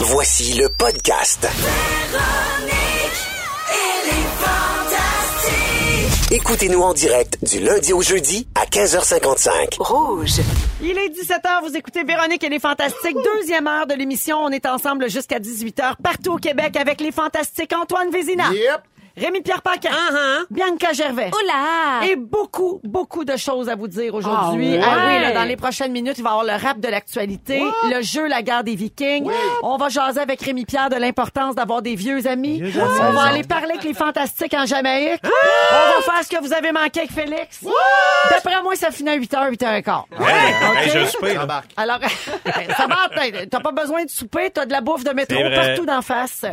[0.00, 1.48] Voici le podcast.
[6.30, 9.76] Écoutez-nous en direct du lundi au jeudi à 15h55.
[9.78, 10.40] Rouge.
[10.82, 13.16] Il est 17h, vous écoutez Véronique et les Fantastiques.
[13.36, 14.38] Deuxième heure de l'émission.
[14.38, 18.52] On est ensemble jusqu'à 18h partout au Québec avec les Fantastiques Antoine Vézina.
[18.52, 18.82] Yep.
[19.16, 19.90] Rémi-Pierre Paquin.
[19.90, 20.44] Uh-huh.
[20.50, 21.30] Bianca Gervais.
[21.32, 22.06] Oula!
[22.06, 24.76] Et beaucoup, beaucoup de choses à vous dire aujourd'hui.
[24.82, 25.16] Ah ouais?
[25.16, 28.02] oui, là, dans les prochaines minutes, il va y avoir le rap de l'actualité, le
[28.02, 29.28] jeu La guerre des Vikings.
[29.62, 32.62] On va jaser avec Rémi Pierre de l'importance d'avoir des vieux amis.
[32.78, 35.20] On va aller parler avec les fantastiques en Jamaïque.
[35.24, 37.64] On va faire ce que vous avez manqué avec Félix.
[38.30, 40.02] D'après moi, ça finit à 8h, 8h15.
[40.20, 41.08] Hey, je OK?
[41.08, 41.38] souper.
[41.38, 41.70] Embarque.
[41.76, 41.98] Alors,
[42.76, 42.96] ça va,
[43.50, 46.44] t'as- pas besoin de souper, t'as de la bouffe de métro partout d'en face.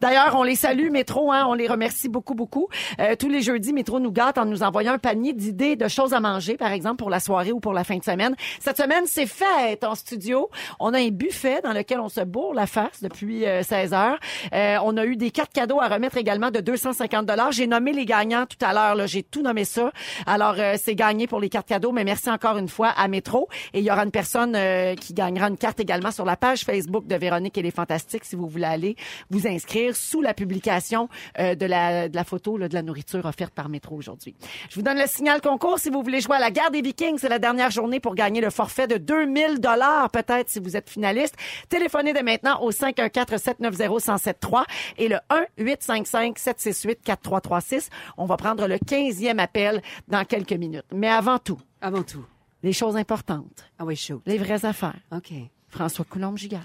[0.00, 2.68] D'ailleurs, on les salue, Métro, hein, on les remercie beaucoup, beaucoup.
[3.00, 6.14] Euh, tous les jeudis, Métro nous gâte en nous envoyant un panier d'idées de choses
[6.14, 8.34] à manger, par exemple, pour la soirée ou pour la fin de semaine.
[8.60, 10.50] Cette semaine, c'est fête en studio.
[10.80, 14.18] On a un buffet dans lequel on se bourre la face depuis euh, 16 heures.
[14.52, 17.52] Euh, on a eu des cartes cadeaux à remettre également de 250 dollars.
[17.52, 19.06] J'ai nommé les gagnants tout à l'heure.
[19.06, 19.92] J'ai tout nommé ça.
[20.26, 23.48] Alors, euh, c'est gagné pour les cartes cadeaux, mais merci encore une fois à Métro.
[23.72, 26.64] Et il y aura une personne euh, qui gagnera une carte également sur la page
[26.64, 28.96] Facebook de Véronique et les Fantastiques si vous voulez aller
[29.30, 33.24] vous inscrire sous la publication euh, de, la, de la photo là, de la nourriture
[33.24, 34.36] offerte par Métro aujourd'hui.
[34.70, 37.18] Je vous donne le signal concours si vous voulez jouer à la guerre des Vikings.
[37.18, 40.88] C'est la dernière journée pour gagner le forfait de 2000 dollars peut-être si vous êtes
[40.88, 41.34] finaliste.
[41.68, 44.62] Téléphonez dès maintenant au 514-790-1073
[44.98, 45.16] et le
[45.58, 47.88] 1-855-768-4336.
[48.16, 50.84] On va prendre le 15e appel dans quelques minutes.
[50.92, 52.24] Mais avant tout, Avant tout.
[52.62, 54.22] les choses importantes, Ah oui, chaud.
[54.26, 54.96] les vraies affaires.
[55.12, 55.32] OK.
[55.70, 56.64] François Coulombe-Gigard.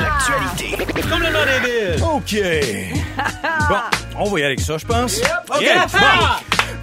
[0.00, 0.84] L'actualité.
[1.02, 2.02] Complètement débile.
[2.02, 2.34] OK.
[3.68, 3.76] Bon,
[4.16, 5.18] on va y aller avec ça, je pense.
[5.50, 5.60] OK.
[5.60, 5.86] Yeah.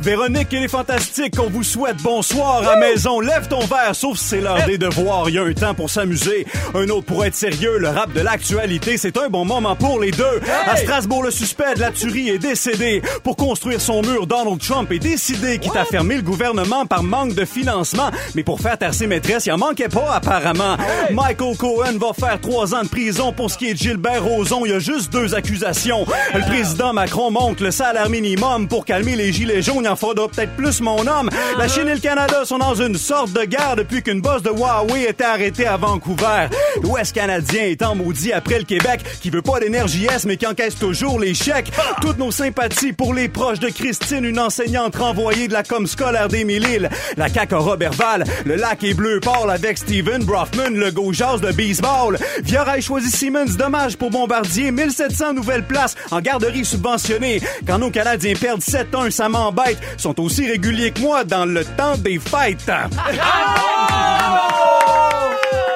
[0.02, 3.20] Véronique et les Fantastiques, on vous souhaite bonsoir à maison.
[3.20, 5.28] Lève ton verre, sauf si c'est l'heure des devoirs.
[5.28, 7.78] Il y a un temps pour s'amuser, un autre pour être sérieux.
[7.80, 10.42] Le rap de l'actualité, c'est un bon moment pour les deux.
[10.68, 13.02] À Strasbourg, le suspect de la tuerie est décédé.
[13.24, 17.34] Pour construire son mur, Donald Trump est décidé qu'il a fermé le gouvernement par manque
[17.34, 18.12] de financement.
[18.36, 20.78] Mais pour faire taire ses maîtresses, il en manquait pas apparemment.
[21.12, 24.66] Michael Cohen va faire trois ans de prison pour ce qui est de Gilbert Rozon.
[24.66, 26.06] Il y a juste deux accusations.
[26.34, 29.87] Le président Macron monte le salaire minimum pour calmer les gilets jaunes.
[29.88, 31.30] Il en faudra peut-être plus, mon homme.
[31.58, 34.50] La Chine et le Canada sont dans une sorte de guerre depuis qu'une bosse de
[34.50, 36.50] Huawei était arrêtée à Vancouver.
[36.84, 40.46] L'Ouest canadien est en maudit après le Québec, qui veut pas d'énergie S, mais qui
[40.46, 41.72] encaisse toujours les chèques.
[42.02, 46.28] Toutes nos sympathies pour les proches de Christine, une enseignante renvoyée de la com scolaire
[46.28, 46.90] d'Émile-Île.
[47.16, 48.26] La CAQ a Robert-Val.
[48.46, 52.18] Le lac est bleu pâle avec Steven Brofman, le gauchas de baseball.
[52.44, 54.70] Viorail choisit Siemens, dommage pour Bombardier.
[54.70, 57.40] 1700 nouvelles places en garderie subventionnée.
[57.66, 59.77] Quand nos Canadiens perdent 7-1, ça m'embête.
[59.98, 62.66] Sont aussi réguliers que moi dans le temps des fêtes.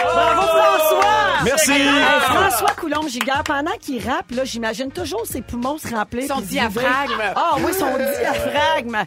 [0.04, 1.44] Bravo François!
[1.44, 1.72] Merci.
[2.22, 6.28] François Coulombe-Gigard, pendant qu'il rappe, là, j'imagine toujours ses poumons se remplir.
[6.28, 7.22] Son puis diaphragme.
[7.36, 8.98] Ah oui, son diaphragme.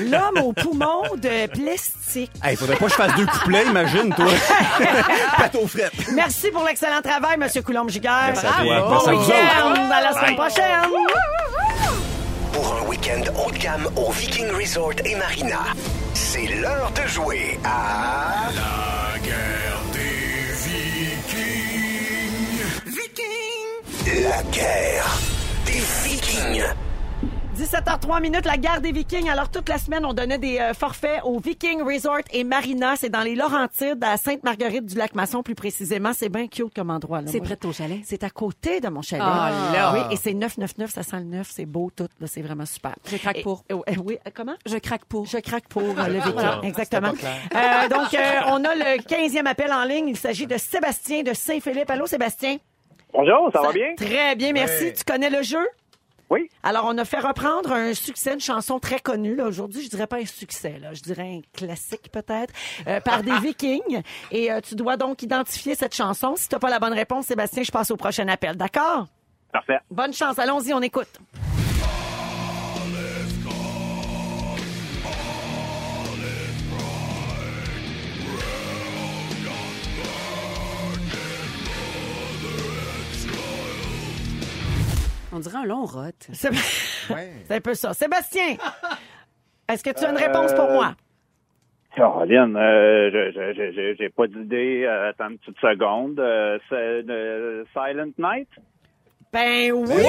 [0.00, 2.32] L'homme aux poumons de plastique.
[2.42, 4.26] Hey, faudrait pas que je fasse deux couplets, imagine, toi.
[5.36, 5.90] Plateau fret.
[6.14, 8.28] Merci pour l'excellent travail, Monsieur Coulombe-Gigard.
[8.28, 8.80] Merci à toi.
[8.80, 9.90] Bon Merci à vous week-end.
[9.90, 10.90] À la semaine prochaine.
[13.04, 15.60] Week-end haut de gamme au Viking Resort et Marina,
[16.14, 18.48] c'est l'heure de jouer à...
[18.54, 20.54] La guerre des
[21.26, 21.82] Vikings.
[24.22, 25.18] La guerre
[25.66, 26.64] des Vikings.
[27.54, 29.28] 17h03 minutes, la guerre des Vikings.
[29.30, 32.96] Alors, toute la semaine, on donnait des euh, forfaits au Viking Resort et Marina.
[32.96, 36.10] C'est dans les Laurentides, à Sainte-Marguerite du Lac-Masson, plus précisément.
[36.12, 37.20] C'est bien cute comme endroit.
[37.20, 37.28] là.
[37.28, 38.00] C'est Moi, près de ton chalet?
[38.04, 39.22] C'est à côté de mon chalet.
[39.24, 39.92] Ah, là.
[39.94, 42.96] Oui, et c'est 999, ça sent le neuf, c'est beau tout, là, c'est vraiment super.
[43.08, 43.62] Je craque Et- pour.
[43.70, 44.54] euh, euh, oui, euh, comment?
[44.66, 45.26] Je craque pour.
[45.26, 47.08] Je craque pour euh, le Viking, exactement.
[47.12, 50.08] Euh, donc, euh, on a le 15e appel en ligne.
[50.08, 51.88] Il s'agit de Sébastien de Saint-Philippe.
[51.90, 52.56] Allô, Sébastien?
[53.12, 53.94] Bonjour, ça va bien?
[53.96, 54.92] Très bien, merci.
[54.92, 55.64] Tu connais le jeu?
[56.30, 56.48] Oui.
[56.62, 59.40] Alors, on a fait reprendre un succès, une chanson très connue.
[59.40, 60.94] Aujourd'hui, je dirais pas un succès, là.
[60.94, 62.52] je dirais un classique peut-être,
[62.86, 64.02] euh, par des Vikings.
[64.30, 66.34] Et euh, tu dois donc identifier cette chanson.
[66.36, 68.56] Si tu n'as pas la bonne réponse, Sébastien, je passe au prochain appel.
[68.56, 69.06] D'accord?
[69.52, 69.78] Parfait.
[69.90, 70.38] Bonne chance.
[70.38, 71.20] Allons-y, on écoute.
[85.34, 86.10] On dirait un long rot.
[86.32, 87.92] C'est c'est un peu ça.
[87.92, 88.56] Sébastien,
[89.68, 90.94] est-ce que tu as une réponse pour moi?
[91.96, 94.84] Caroline, euh, je- je- je- je- j'ai pas d'idée.
[94.84, 96.18] Euh, attends une petite seconde.
[96.20, 96.74] Euh, c'est
[97.08, 98.48] euh, Silent Night?
[99.32, 100.02] Ben oui!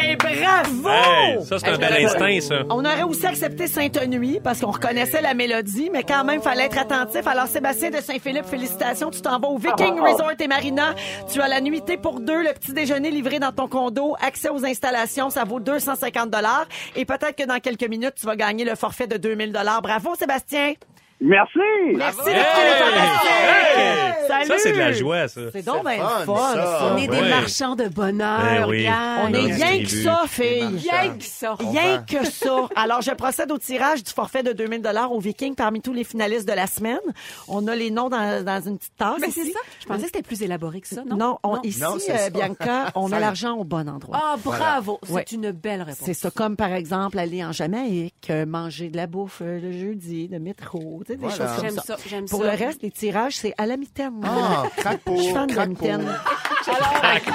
[0.00, 0.88] Ben bravo!
[0.88, 2.62] Hey, ça, c'est un bel instinct, ça.
[2.70, 6.78] On aurait aussi accepté Sainte-Nuit parce qu'on reconnaissait la mélodie, mais quand même, fallait être
[6.78, 7.26] attentif.
[7.26, 9.10] Alors, Sébastien de Saint-Philippe, félicitations.
[9.10, 10.94] Tu t'en vas au Viking Resort et Marina.
[11.30, 14.64] Tu as la nuitée pour deux, le petit déjeuner livré dans ton condo, accès aux
[14.64, 16.34] installations, ça vaut 250
[16.96, 20.74] Et peut-être que dans quelques minutes, tu vas gagner le forfait de 2000 Bravo, Sébastien!
[21.22, 21.58] Merci!
[21.96, 24.14] Merci Hey!
[24.26, 24.46] Salut!
[24.46, 25.40] Ça, c'est de la joie, ça.
[25.52, 26.54] C'est donc bien fun, fun, ça.
[26.78, 26.92] ça.
[26.94, 27.28] On est des Ouais.
[27.28, 28.86] marchands de bonheur, Ben oui.
[29.22, 30.78] On est rien que ça, filles.
[30.90, 31.54] Rien que ça.
[31.58, 32.68] Rien que ça.
[32.74, 36.04] Alors, je procède au tirage du forfait de 2000 dollars au Viking parmi tous les
[36.04, 36.98] finalistes de la semaine.
[37.48, 39.16] On a les noms dans, dans une petite tasse.
[39.20, 39.52] Mais c'est ici.
[39.52, 39.60] ça.
[39.80, 41.16] Je pensais que c'était plus élaboré que ça, non?
[41.16, 42.30] Non, on- ici, Non, c'est euh, ça.
[42.30, 43.20] Bianca, on met Fine.
[43.20, 44.18] l'argent au bon endroit.
[44.22, 44.98] Ah, bravo.
[45.10, 45.24] Ouais.
[45.28, 45.98] C'est une belle réponse.
[46.02, 49.72] C'est ça, comme par exemple aller en Jamaïque, euh, manger de la bouffe euh, le
[49.72, 51.36] jeudi, de métro, tu sais, des Voilà.
[51.36, 51.82] choses comme J'aime ça.
[51.82, 52.50] ça, j'aime Pour ça.
[52.56, 54.20] le reste, les tirages, c'est à la mitaine.
[54.24, 56.06] Ah, craque pour, Je suis fan de la mitaine.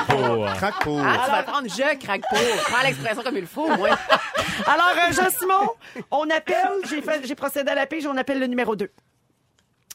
[0.08, 1.00] Pour, Craque pour.
[1.00, 2.40] Ah, tu vas prendre je craque pour.
[2.70, 3.90] Prends l'expression comme il faut, moi.
[4.68, 5.72] Alors, euh, Jean-Simon,
[6.12, 6.56] on appelle,
[6.90, 8.90] j'ai fait- j'ai procédé à la pige, on appelle le numéro 2.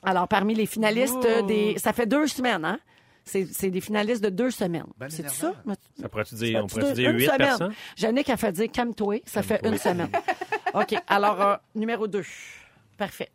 [0.03, 1.77] Alors, parmi les finalistes euh, des...
[1.79, 2.79] Ça fait deux semaines, hein?
[3.25, 4.87] C'est c'est des finalistes de deux semaines.
[4.99, 5.53] Ben C'est ça?
[6.01, 7.39] Ça pourrait-tu dire, on pourrait deux- dire une 8 semaine?
[7.39, 7.75] personnes?
[7.97, 10.09] Jannick a fait dire calme-toi, ça fait une semaine.
[10.75, 12.25] OK, alors, euh, numéro 2.
[12.97, 13.29] Parfait.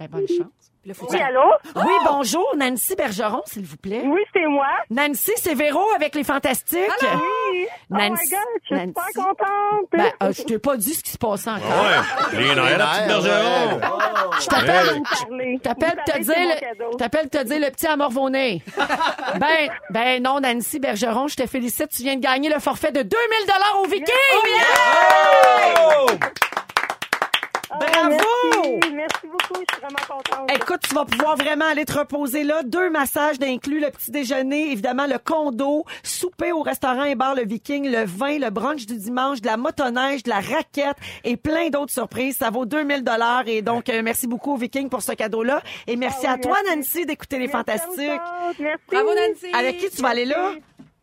[0.00, 0.38] Ben, bonne chance.
[0.86, 1.42] Là, faut Oui, allô?
[1.76, 4.00] Oui, bonjour, Nancy Bergeron, s'il vous plaît.
[4.06, 4.66] Oui, c'est moi.
[4.88, 6.80] Nancy, c'est Véro avec les Fantastiques.
[7.02, 7.66] Oui.
[7.90, 8.94] Oh my Nancy- God, je suis Nancy.
[9.12, 9.88] super contente.
[9.92, 11.68] Ben, euh, je t'ai pas dit ce qui se passait encore.
[11.68, 12.38] Ouais.
[12.38, 13.80] Les nerfs, la petite bergeron.
[14.40, 15.56] Je t'appelle, Vous parlez.
[15.56, 16.90] je t'appelle Vous te savez, dire, c'est mon le, cadeau.
[16.92, 18.62] je t'appelle te dire le petit à morvonné.
[19.38, 21.90] ben, ben non, Nancy Bergeron, je te félicite.
[21.90, 23.10] Tu viens de gagner le forfait de 2000
[23.46, 24.06] dollars au Viking.
[27.70, 28.10] Ah, Bravo!
[28.10, 28.92] Merci.
[28.94, 29.60] Merci beaucoup.
[29.60, 30.50] Je suis vraiment contente.
[30.56, 32.62] Écoute, tu vas pouvoir vraiment aller te reposer là.
[32.64, 37.44] Deux massages d'inclus, le petit déjeuner, évidemment le condo, souper au restaurant et bar Le
[37.44, 41.68] Viking, le vin, le brunch du dimanche, de la motoneige, de la raquette et plein
[41.70, 42.36] d'autres surprises.
[42.38, 45.96] Ça vaut 2000 dollars et donc euh, merci beaucoup au Viking pour ce cadeau-là et
[45.96, 46.76] merci Ah à toi merci.
[46.76, 48.20] Nancy d'écouter les fantastiques.
[48.58, 48.82] Merci.
[48.90, 49.52] Bravo, Nancy.
[49.54, 50.52] Avec qui tu vas aller là?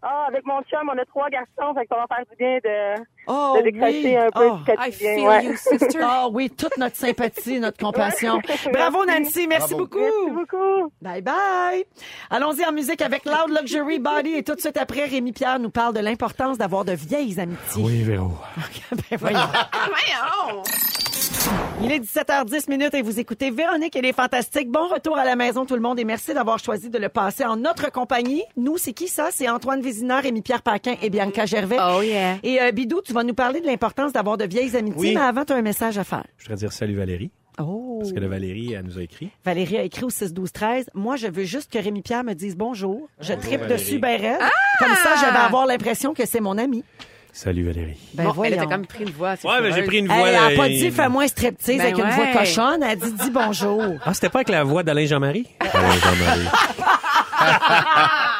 [0.02, 3.02] Ah, avec mon chum, on a trois garçons, fait ça va faire du bien de,
[3.28, 4.16] Oh de décrocher oui.
[4.16, 4.58] un peu Oh.
[4.66, 5.46] du I feel ouais.
[5.46, 6.00] you, sister.
[6.02, 8.40] Ah oui, toute notre sympathie, notre compassion.
[8.74, 9.86] Bravo Nancy, merci Bravo.
[9.86, 10.00] beaucoup.
[10.00, 10.92] Merci beaucoup.
[11.02, 11.86] Bye bye.
[12.30, 15.70] Allons-y en musique avec Loud Luxury Body et tout de suite après, Rémi Pierre nous
[15.70, 17.84] parle de l'importance d'avoir de vieilles amitiés.
[17.84, 18.32] Oui, Véro.
[19.10, 19.40] Ben voyons.
[19.40, 20.64] Voyons.
[21.82, 24.70] Il est 17h10 minutes et vous écoutez Véronique et les Fantastiques.
[24.70, 27.46] Bon retour à la maison tout le monde et merci d'avoir choisi de le passer
[27.46, 28.44] en notre compagnie.
[28.58, 29.28] Nous, c'est qui ça?
[29.32, 31.78] C'est Antoine Vézineur, Rémi-Pierre Paquin et Bianca Gervais.
[31.80, 32.36] Oh yeah.
[32.44, 35.14] Et euh, Bidou, tu vas nous parler de l'importance d'avoir de vieilles amitiés, Oui.
[35.16, 36.24] mais avant, tu as un message à faire.
[36.38, 37.98] Je voudrais dire salut Valérie, Oh.
[38.00, 39.30] parce que la Valérie, elle nous a écrit.
[39.44, 42.34] Valérie a écrit au 6 12 13 Moi, je veux juste que Rémi Pierre me
[42.34, 43.08] dise bonjour.
[43.20, 43.74] Je tripe Valérie.
[43.82, 44.40] dessus ben raide.
[44.80, 46.84] Comme ça, je vais avoir l'impression que c'est mon ami.
[47.34, 47.98] Salut Valérie.
[48.16, 49.34] Ben Bon, elle a quand même pris une voix.
[49.44, 50.28] Ouais, mais j'ai pris une Elle voix.
[50.28, 52.82] a là, pas dit fais-moi un striptease Ben avec une voix cochonne.
[52.84, 53.84] Elle a dit dis bonjour.
[54.04, 55.46] Ah, c'était pas avec la voix d'Alain Jean-Marie?
[55.60, 56.48] Alain Jean-Marie.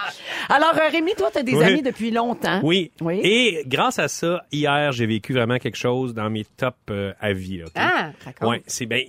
[0.50, 1.64] Alors, euh, Rémi, toi, tu as des Oui.
[1.64, 2.60] amis depuis longtemps.
[2.64, 2.92] Oui.
[3.02, 3.20] Oui.
[3.24, 7.34] Et grâce à ça, hier, j'ai vécu vraiment quelque chose dans mes tops euh, à
[7.34, 7.62] vie.
[7.76, 8.50] Ah, raconte.
[8.50, 9.04] Ouais, c'est bien.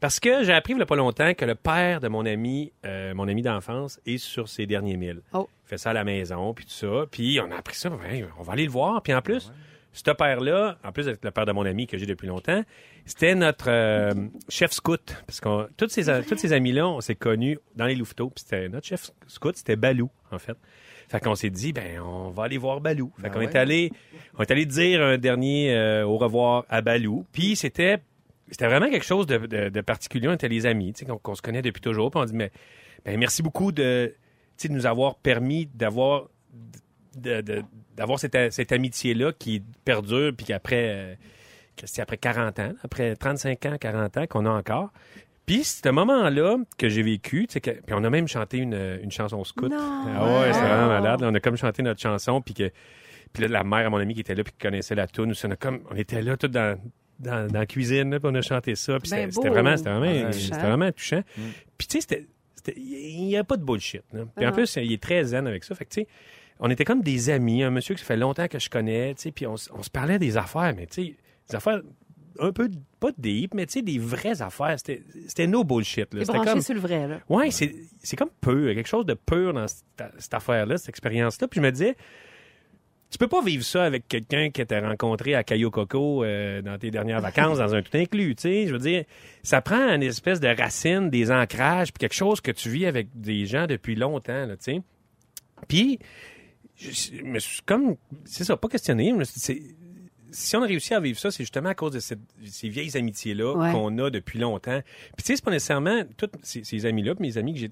[0.00, 2.72] Parce que j'ai appris il y a pas longtemps que le père de mon ami,
[2.86, 5.20] euh, mon ami d'enfance, est sur ses derniers milles.
[5.34, 5.48] Oh.
[5.66, 7.04] Il fait ça à la maison, puis tout ça.
[7.10, 9.02] Puis on a appris ça, ben, on va aller le voir.
[9.02, 9.52] Puis en plus,
[9.92, 12.62] ce père-là, en plus d'être le père de mon ami que j'ai depuis longtemps,
[13.04, 14.12] c'était notre euh,
[14.48, 15.16] chef scout.
[15.26, 18.30] Parce que tous ces, tous ces amis-là, on s'est connus dans les louveteaux.
[18.30, 20.56] Puis c'était notre chef scout, c'était Balou, en fait.
[21.08, 23.12] Fait qu'on s'est dit, ben, on va aller voir Balou.
[23.16, 23.46] Fait Ben qu'on ouais.
[23.46, 23.90] est allé,
[24.38, 27.26] on est allé dire un dernier euh, au revoir à Balou.
[27.32, 27.98] Puis c'était,
[28.48, 30.28] c'était vraiment quelque chose de, de- de particulier.
[30.28, 32.12] On était les amis, tu sais, qu'on, qu'on se connaît depuis toujours.
[32.12, 32.52] Puis on dit, mais,
[33.04, 34.14] ben, merci beaucoup de,
[34.56, 36.28] tu sais, de nous avoir permis d'avoir,
[37.16, 41.14] d'avoir cette, cette amitié-là qui perdure, puis qu'après, euh,
[41.76, 44.90] que c'est après 40 ans, après 35 ans, 40 ans qu'on a encore.
[45.46, 48.58] Puis, c'est ce moment-là que j'ai vécu, tu sais, que- puis on a même chanté
[48.58, 49.72] une, une chanson scout.
[50.16, 51.20] Ah ouais, c'est vraiment malade.
[51.22, 51.28] là.
[51.28, 52.70] On a comme chanté notre chanson, puis que
[53.32, 55.32] puis là, la mère à mon ami qui était là, puis qui connaissait la tune,
[55.44, 56.76] on, a comme, on était là, tout dans,
[57.20, 58.98] dans, dans la cuisine, là, puis on a chanté ça.
[58.98, 61.22] Puis Ben c'était, vraiment, c'était vraiment, c'était vraiment touchant.
[61.78, 62.26] Puis tu sais, c'était,
[62.56, 64.02] c'était- il n'y a pas de bullshit.
[64.12, 64.20] là.
[64.36, 65.74] Puis en plus, il est très zen avec ça.
[65.76, 66.08] Fait que tu sais,
[66.60, 69.22] on était comme des amis, un monsieur que ça fait longtemps que je connais, tu
[69.22, 71.16] sais, puis on, se parlait des affaires, mais tu sais,
[71.48, 71.80] des affaires
[72.38, 74.78] un peu, pas deep, mais tu sais, des vraies affaires.
[74.78, 76.12] C'était c'était no bullshit.
[76.14, 76.20] là.
[76.20, 76.60] C'était branché comme...
[76.60, 77.20] sur le vrai, là.
[77.28, 79.84] Ouais, c'est c'est comme pur, quelque chose de pur dans cette,
[80.18, 81.48] cette affaire-là, cette expérience-là.
[81.48, 81.96] Puis je me disais,
[83.10, 86.78] tu peux pas vivre ça avec quelqu'un que t'as rencontré à Cayo Coco euh, dans
[86.78, 88.66] tes dernières vacances, dans un tout inclus, tu sais.
[88.68, 89.04] Je veux dire,
[89.42, 93.08] ça prend une espèce de racine, des ancrages, puis quelque chose que tu vis avec
[93.14, 94.82] des gens depuis longtemps, là, tu sais.
[95.66, 95.98] Puis,
[96.80, 99.60] je je me suis comme, c'est ça, pas questionné, mais c'est
[100.32, 102.96] si on a réussi à vivre ça, c'est justement à cause de cette- ces vieilles
[102.96, 103.72] amitiés-là Ouais.
[103.72, 104.80] qu'on a depuis longtemps.
[105.16, 107.70] Puis tu sais, c'est pas nécessairement tous ces, ces amis-là, mes amis que j'ai,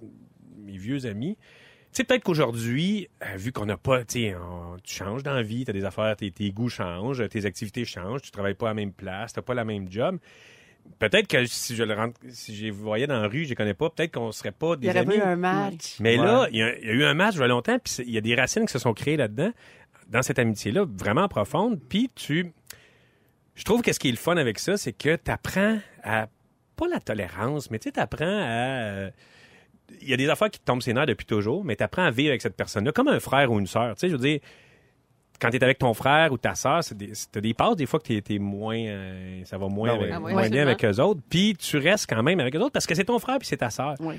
[0.65, 1.37] mes vieux amis.
[1.37, 4.35] Tu sais, peut-être qu'aujourd'hui, euh, vu qu'on n'a pas, tu sais,
[4.83, 8.31] tu changes d'envie, tu as des affaires, tes, tes goûts changent, tes activités changent, tu
[8.33, 10.19] travailles pas à la même place, tu pas la même job.
[10.99, 13.55] Peut-être que si je le rentre, si je les voyais dans la rue, je les
[13.55, 15.09] connais pas, peut-être qu'on serait pas Il des y aurait amis.
[15.11, 15.97] pas eu un match.
[16.01, 16.25] Mais Ouais.
[16.27, 17.95] là, il y, a, il y a eu un match il y a longtemps, puis
[18.07, 19.53] il y a des racines qui se sont créées là-dedans,
[20.09, 21.79] dans cette amitié-là, vraiment profonde.
[21.89, 22.53] Puis tu.
[23.55, 26.29] Je trouve que ce qui est le fun avec ça, c'est que tu apprends à.
[26.77, 28.47] Pas la tolérance, mais tu apprends à.
[28.83, 29.11] euh,
[30.01, 32.05] Il y a des affaires qui te tombent ses nerfs depuis toujours, mais tu apprends
[32.05, 33.95] à vivre avec cette personne-là comme un frère ou une sœur.
[33.97, 34.39] Tu sais, je veux dire,
[35.41, 37.87] quand tu es avec ton frère ou ta sœur, c'est des, t'as des passes des
[37.87, 38.77] fois que tu es, moins.
[38.79, 41.21] euh, ça va moins, Ah avec, Ah oui, moins bien avec eux autres.
[41.31, 43.59] Puis tu restes quand même avec eux autres parce que c'est ton frère puis c'est
[43.59, 43.95] ta sœur.
[44.01, 44.17] Oui.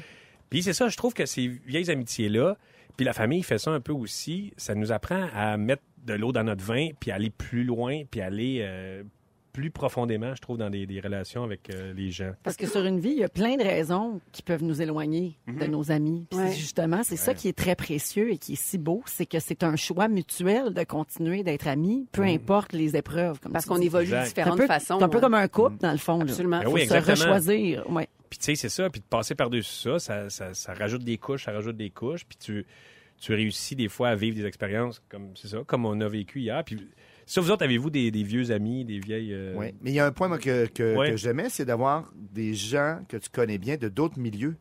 [0.50, 2.56] Puis c'est ça, je trouve que ces vieilles amitiés-là,
[2.98, 6.32] puis la famille fait ça un peu aussi, ça nous apprend à mettre de l'eau
[6.32, 9.04] dans notre vin, puis aller plus loin, puis aller euh,
[9.54, 12.32] plus profondément, je trouve, dans des, des relations avec euh, les gens.
[12.44, 15.38] Parce que sur une vie, il y a plein de raisons qui peuvent nous éloigner
[15.48, 16.28] de nos amis.
[16.30, 16.52] Puis Ouais.
[16.54, 19.64] justement, c'est ça qui est très précieux et qui est si beau, c'est que c'est
[19.64, 23.40] un choix mutuel de continuer d'être amis, peu importe les épreuves.
[23.40, 24.26] Comme Parce qu'on évolue de Exact.
[24.36, 24.98] C'est un différentes peu, façons.
[25.00, 26.18] c'est un peu comme un couple, dans le fond.
[26.20, 26.24] là.
[26.24, 26.60] Absolument.
[26.60, 27.90] Ben Faut oui, se rechoisir.
[27.92, 28.08] Ouais.
[28.30, 31.18] Puis tu sais, c'est ça, puis de passer par-dessus ça, ça, ça, ça rajoute des
[31.18, 32.66] couches, ça rajoute des couches, puis tu,
[33.20, 36.40] tu réussis des fois à vivre des expériences comme c'est ça, comme on a vécu
[36.42, 36.64] hier.
[36.64, 36.78] Puis
[37.32, 39.34] ça, vous autres, avez-vous des, des vieux amis, des vieilles...
[39.34, 41.12] euh, Oui, mais il y a un point moi, que, que, Ouais.
[41.12, 44.58] que j'aimais, c'est d'avoir des gens que tu connais bien de d'autres milieux.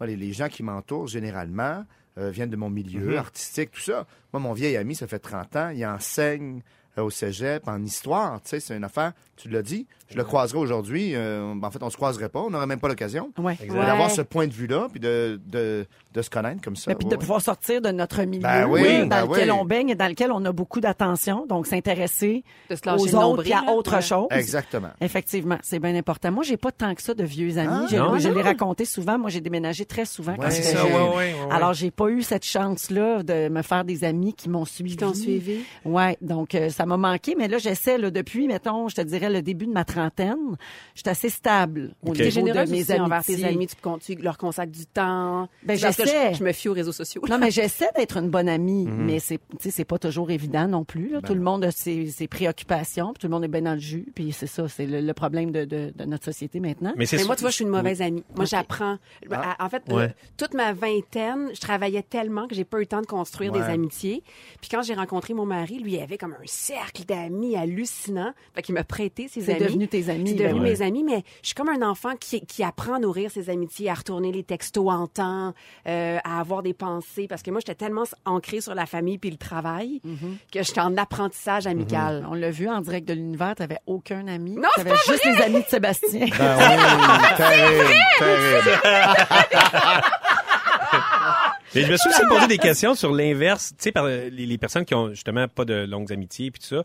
[0.00, 1.84] Moi, les, les gens qui m'entourent, généralement,
[2.18, 3.16] euh, viennent de mon milieu Mhm.
[3.16, 4.06] artistique, tout ça.
[4.32, 6.62] Moi, mon vieil ami, ça fait 30 ans, il enseigne
[6.98, 8.42] euh, au cégep en histoire.
[8.42, 11.12] Tu sais, c'est une affaire, tu l'as dit, je le croiserai aujourd'hui.
[11.14, 13.30] euh, en fait, on se croiserait pas, on n'aurait même pas l'occasion.
[13.38, 13.56] Ouais.
[13.68, 16.90] D'avoir ce point de vue-là, puis de, de, de se connaître comme ça.
[16.90, 19.58] Mais puis ouais, de pouvoir sortir de notre milieu Ben oui, dans ben lequel oui.
[19.60, 21.46] on baigne et dans lequel on a beaucoup d'attention.
[21.46, 24.02] Donc, s'intéresser aux autres et à autre Ouais.
[24.02, 24.26] chose.
[24.30, 24.90] Exactement.
[25.00, 26.30] Effectivement, c'est bien important.
[26.32, 27.68] Moi, j'ai pas tant que ça de vieux amis.
[27.72, 28.18] Ah, je non?
[28.18, 29.18] je l'ai raconté souvent.
[29.18, 30.86] Moi, j'ai déménagé très souvent quand Ouais, j'étais jeune.
[30.86, 31.34] ouais, ouais, ouais, ouais.
[31.52, 34.90] Alors, j'ai pas eu cette chance-là de me faire des amis qui m'ont suivi.
[34.92, 35.60] Qui t'ont suivi.
[35.84, 39.27] Ouais, donc euh, ça m'a manqué, mais là j'essaie là, depuis, mettons, je te dirais
[39.28, 40.56] le début de ma trentaine,
[40.94, 42.16] je suis assez stable au Ok.
[42.16, 43.00] T'es niveau de mes amitiés.
[43.00, 43.66] envers tes amis,
[44.00, 45.48] tu, leur consacres du temps.
[45.64, 46.32] Ben, j'essaie.
[46.32, 47.22] Je, je me fie aux réseaux sociaux.
[47.28, 49.04] Non, mais j'essaie d'être une bonne amie, Mhm.
[49.04, 51.10] mais c'est, tu sais, c'est pas toujours évident non plus.
[51.12, 53.74] Ben tout le monde a ses, ses préoccupations, puis tout le monde est bien dans
[53.74, 56.92] le jus, puis c'est ça, c'est le, le problème de, de, de notre société maintenant.
[56.96, 58.24] Mais moi, tu vois, je suis une mauvaise amie.
[58.34, 58.98] Moi, j'apprends.
[59.30, 60.02] À- En fait, Ouais.
[60.04, 63.52] euh, toute ma vingtaine, je travaillais tellement que j'ai pas eu le temps de construire
[63.52, 63.60] Ouais.
[63.60, 64.22] des amitiés.
[64.60, 68.32] Puis quand j'ai rencontré mon mari, lui, il avait comme un cercle d'amis hallucinant.
[68.54, 68.84] Fait qu'il m'a
[69.18, 69.64] prêté ses C'est amis.
[69.64, 70.30] devenu tes amis.
[70.30, 72.98] C'est ben devenu mes amis, mais je suis comme un enfant qui, qui apprend à
[72.98, 75.54] nourrir ses amitiés, à retourner les textos en temps,
[75.86, 77.26] euh, à avoir des pensées.
[77.28, 80.52] Parce que moi, j'étais tellement ancrée sur la famille puis le travail Mm-hmm.
[80.52, 82.26] que j'étais en apprentissage amical.
[82.30, 84.52] On l'a vu en direct de l'univers, t'avais aucun ami.
[84.52, 86.26] Non, c'est T'avais juste les amis de Sébastien.
[86.38, 86.58] Ben
[87.88, 87.94] oui.
[91.74, 94.58] Mais je me suis aussi posé des questions sur l'inverse, tu sais, par les, les
[94.58, 96.84] personnes qui ont justement pas de longues amitiés puis tout ça,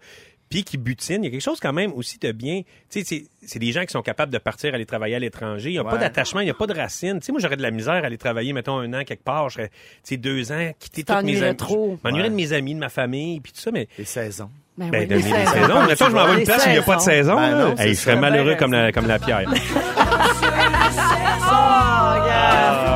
[0.53, 1.23] puis qui butinent.
[1.23, 2.61] Il y a quelque chose quand même aussi de bien.
[2.91, 5.71] Tu sais, c'est- c'est des gens qui sont capables de partir aller travailler à l'étranger.
[5.71, 7.19] Il n'y a pas d'attachement, il n'y a pas de racines.
[7.19, 9.49] Tu sais, moi, j'aurais de la misère à aller travailler, mettons, un an quelque part.
[9.49, 11.57] Je serais, tu sais, deux ans, quitter toutes mes amis.
[11.57, 11.97] trop.
[12.03, 12.31] Je m'ennuierais Ouais.
[12.31, 13.87] de mes amis, de ma famille, puis tout ça, mais...
[13.97, 14.51] Les saisons.
[14.77, 15.51] Ben Ben, oui, de les mes saisons.
[15.53, 15.85] saisons.
[15.87, 17.31] Mettons, je m'en vais Les une place où il n'y a pas de saisons.
[17.31, 17.35] saison.
[17.35, 18.19] Ben non, Hey, serais ça.
[18.21, 19.49] malheureux comme la, comme la pierre.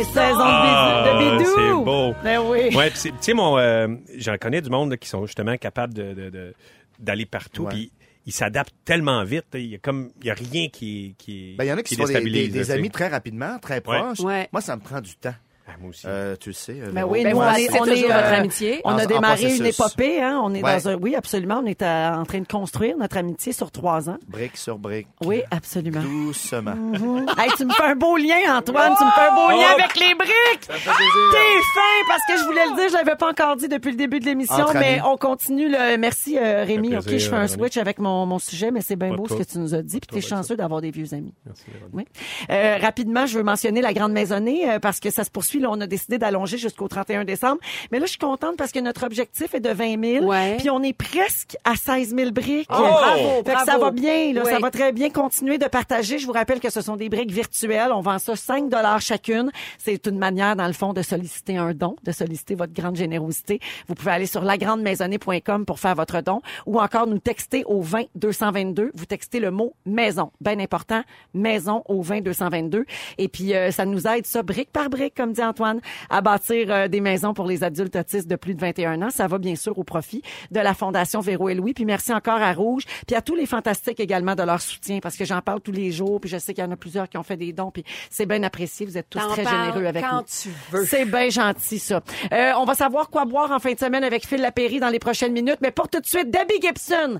[0.00, 1.50] Les saisons Ah, de bidou.
[1.54, 2.14] c'est beau.
[2.24, 2.74] Ben oui.
[2.74, 6.14] Ouais, tu sais, mon, euh, j'en connais du monde là, qui sont justement capables de,
[6.14, 6.54] de- de-
[6.98, 7.68] d'aller partout, Ouais.
[7.70, 7.92] puis
[8.24, 9.44] ils s'adaptent tellement vite.
[9.52, 11.82] Il y a comme, il y a rien qui, qui, Ben, il y en a
[11.82, 14.20] qui, qui se font des, amis très rapidement, très proches.
[14.20, 14.48] Ouais.
[14.52, 15.34] Moi, ça me prend du temps.
[15.72, 16.02] Ah, moi aussi.
[16.06, 16.76] Euh, tu le sais.
[16.80, 18.80] euh, Ben oui, Ben, nous, on est, on est, toujours votre euh, amitié.
[18.84, 20.40] On a en démarré une épopée, hein.
[20.42, 20.76] On est Ouais.
[20.80, 21.60] dans un, oui, absolument.
[21.62, 24.18] On est à- en train de construire notre amitié sur trois ans.
[24.28, 25.06] Brique sur brique.
[25.24, 26.00] Oui, absolument.
[26.00, 26.74] Doucement.
[26.74, 27.26] Mhm.
[27.38, 28.94] Hey, tu me fais un beau lien, Antoine.
[28.98, 29.78] Tu me fais un beau lien Oh!
[29.78, 30.66] avec les briques.
[30.66, 33.96] T'es fin parce que je voulais le dire, je l'avais pas encore dit depuis le
[33.96, 35.02] début de l'émission, mais amis.
[35.06, 35.68] on continue.
[35.68, 35.96] Le...
[35.98, 36.96] Merci euh, Rémi.
[36.96, 39.42] Ok, je fais un switch avec mon, mon sujet, mais c'est bien beau ce que
[39.44, 40.00] tu nous as dit.
[40.00, 41.34] Puis t'es chanceux d'avoir des vieux amis.
[41.46, 41.64] Merci.
[41.92, 42.04] Oui.
[42.50, 45.72] Euh, rapidement, je veux mentionner la Grande Maisonnée parce que ça se poursuit Puis là,
[45.74, 47.58] on a décidé d'allonger jusqu'au 31 décembre.
[47.92, 50.24] Mais là, je suis contente parce que notre objectif est de 20 000.
[50.24, 50.56] Ouais.
[50.56, 52.66] Puis on est presque à 16 000 briques.
[52.72, 54.40] Oh, bravo, Fait que ça va bien, là.
[54.42, 54.50] Oui.
[54.50, 56.18] Ça va très bien continuer de partager.
[56.18, 57.92] Je vous rappelle que ce sont des briques virtuelles.
[57.92, 59.50] On vend ça 5 dollars chacune.
[59.76, 63.60] C'est une manière, dans le fond, de solliciter un don, de solliciter votre grande générosité.
[63.86, 68.04] Vous pouvez aller sur lagrandemaisonnée.com pour faire votre don ou encore nous texter au 20
[68.14, 68.92] 222.
[68.94, 70.32] Vous textez le mot maison.
[70.40, 71.02] Bien important,
[71.34, 72.86] maison au 20 222.
[73.18, 76.66] Et puis, euh, ça nous aide, ça, brique par brique, comme dit Antoine, à bâtir
[76.70, 79.10] euh, des maisons pour les adultes autistes de plus de 21 ans.
[79.10, 81.74] Ça va bien sûr au profit de la Fondation Véro et Louis.
[81.74, 85.16] Puis merci encore à Rouge, puis à tous les fantastiques également de leur soutien, parce
[85.16, 87.18] que j'en parle tous les jours, puis je sais qu'il y en a plusieurs qui
[87.18, 88.86] ont fait des dons, puis c'est bien apprécié.
[88.86, 90.22] Vous êtes tous très généreux avec quand nous.
[90.42, 90.86] tu veux.
[90.86, 92.00] C'est bien gentil, ça.
[92.32, 94.98] Euh, on va savoir quoi boire en fin de semaine avec Phil Lapéry dans les
[94.98, 97.18] prochaines minutes, mais pour tout de suite, Debbie Gibson.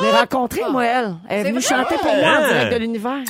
[0.00, 1.16] Je l'ai rencontrée, moi, elle.
[1.28, 3.22] Elle est venue chanter pour moi en direct de l'univers.